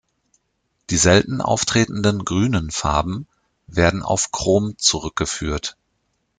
Die 0.89 0.97
selten 0.97 1.41
auftretenden 1.41 2.25
grünen 2.25 2.71
Farben 2.71 3.27
werden 3.67 4.01
auf 4.01 4.31
Chrom 4.31 4.75
zurückgeführt. 4.79 5.77